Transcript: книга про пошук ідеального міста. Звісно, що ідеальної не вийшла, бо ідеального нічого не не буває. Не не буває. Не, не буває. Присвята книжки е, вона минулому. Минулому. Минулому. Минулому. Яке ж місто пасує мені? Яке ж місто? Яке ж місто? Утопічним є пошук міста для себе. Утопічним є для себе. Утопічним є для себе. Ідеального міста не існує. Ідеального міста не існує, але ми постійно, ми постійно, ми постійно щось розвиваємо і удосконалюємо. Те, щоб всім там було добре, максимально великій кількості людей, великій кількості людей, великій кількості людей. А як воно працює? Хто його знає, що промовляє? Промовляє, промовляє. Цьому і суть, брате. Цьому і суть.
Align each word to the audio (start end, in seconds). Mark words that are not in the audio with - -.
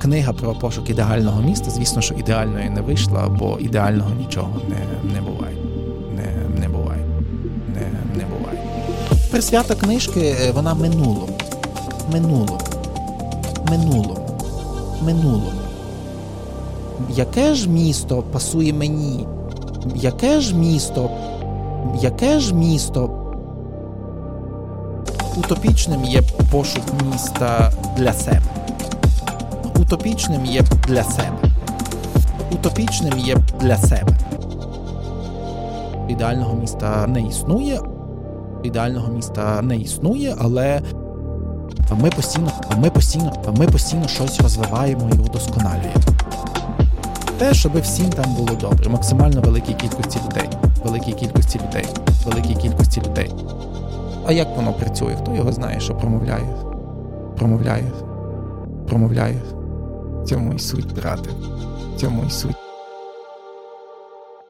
книга 0.00 0.32
про 0.32 0.54
пошук 0.54 0.90
ідеального 0.90 1.42
міста. 1.42 1.70
Звісно, 1.70 2.02
що 2.02 2.14
ідеальної 2.14 2.70
не 2.70 2.80
вийшла, 2.80 3.28
бо 3.28 3.58
ідеального 3.60 4.10
нічого 4.18 4.50
не 4.68 5.12
не 5.14 5.20
буває. 5.20 5.56
Не 6.16 6.60
не 6.60 6.68
буває. 6.68 7.04
Не, 7.74 8.16
не 8.18 8.24
буває. 8.24 8.58
Присвята 9.30 9.74
книжки 9.74 10.20
е, 10.20 10.52
вона 10.52 10.74
минулому. 10.74 11.28
Минулому. 12.12 12.58
Минулому. 13.70 14.38
Минулому. 15.02 15.52
Яке 17.10 17.54
ж 17.54 17.68
місто 17.68 18.22
пасує 18.32 18.72
мені? 18.72 19.26
Яке 19.94 20.40
ж 20.40 20.56
місто? 20.56 21.10
Яке 22.00 22.40
ж 22.40 22.54
місто? 22.54 23.10
Утопічним 25.36 26.04
є 26.04 26.22
пошук 26.50 26.84
міста 27.12 27.72
для 27.96 28.12
себе. 28.12 28.59
Утопічним 29.90 30.46
є 30.46 30.62
для 30.88 31.04
себе. 31.04 31.36
Утопічним 32.52 33.18
є 33.18 33.36
для 33.60 33.76
себе. 33.76 34.16
Ідеального 36.08 36.54
міста 36.54 37.06
не 37.06 37.22
існує. 37.22 37.80
Ідеального 38.62 39.12
міста 39.12 39.62
не 39.62 39.76
існує, 39.76 40.34
але 40.38 40.80
ми 42.00 42.10
постійно, 42.10 42.50
ми 42.78 42.90
постійно, 42.90 43.32
ми 43.58 43.66
постійно 43.66 44.08
щось 44.08 44.40
розвиваємо 44.40 45.10
і 45.14 45.18
удосконалюємо. 45.18 46.00
Те, 47.38 47.54
щоб 47.54 47.80
всім 47.80 48.10
там 48.10 48.34
було 48.34 48.54
добре, 48.60 48.90
максимально 48.90 49.40
великій 49.40 49.74
кількості 49.74 50.18
людей, 50.28 50.48
великій 50.84 51.12
кількості 51.12 51.60
людей, 51.68 51.86
великій 52.26 52.54
кількості 52.54 53.00
людей. 53.00 53.30
А 54.26 54.32
як 54.32 54.56
воно 54.56 54.72
працює? 54.72 55.16
Хто 55.22 55.34
його 55.34 55.52
знає, 55.52 55.80
що 55.80 55.94
промовляє? 55.94 56.48
Промовляє, 57.36 57.92
промовляє. 58.88 59.40
Цьому 60.26 60.54
і 60.54 60.58
суть, 60.58 60.94
брате. 60.94 61.30
Цьому 61.96 62.24
і 62.26 62.30
суть. 62.30 62.69